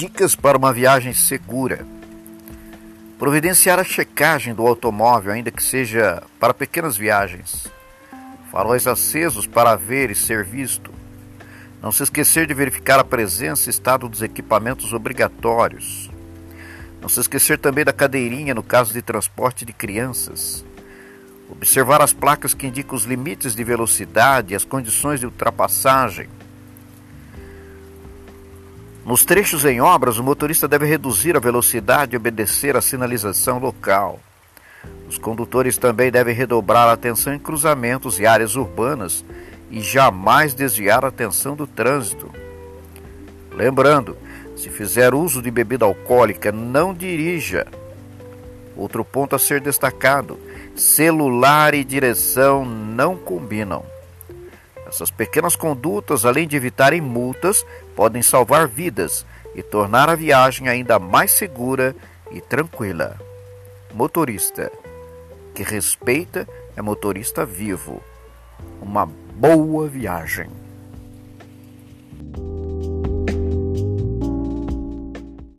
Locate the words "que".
5.50-5.62, 22.54-22.66, 65.54-65.62